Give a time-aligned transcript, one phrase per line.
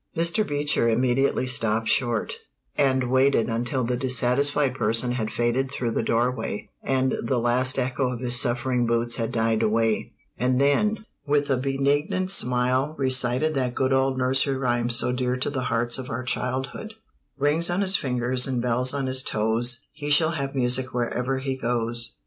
[0.17, 0.43] Mr.
[0.47, 2.33] Beecher immediately stopped short,
[2.75, 8.11] and waited until the dissatisfied person had faded through the doorway and the last echo
[8.11, 13.75] of his suffering boots had died away, and then, with a benignant smile, recited that
[13.75, 16.95] good old nursery rime so dear to the hearts of our childhood:
[17.37, 21.55] Rings on his fingers, And bells on his toes; He shall have music Wherever he
[21.55, 22.15] goes.